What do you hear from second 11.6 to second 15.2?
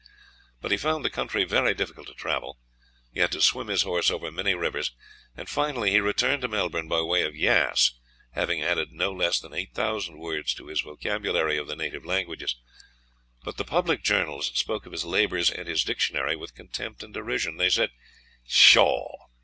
the native languages. But the public journals spoke of his